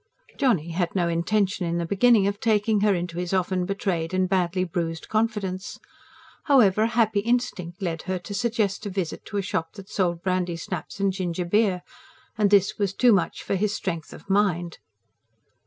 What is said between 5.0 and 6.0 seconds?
confidence.